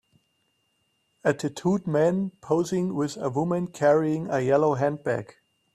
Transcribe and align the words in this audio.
A 1.23 1.31
tattooed 1.35 1.85
man 1.85 2.31
posing 2.41 2.95
with 2.95 3.17
a 3.17 3.29
woman 3.29 3.67
carrying 3.67 4.31
a 4.31 4.39
yellow 4.39 4.73
handbag. 4.73 5.35